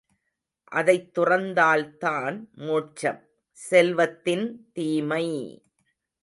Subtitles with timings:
[0.71, 3.21] அதைத் துறந்தால்தான் மோட்சம்...
[3.57, 4.69] செல்வத்தின்
[4.73, 5.25] தீமை!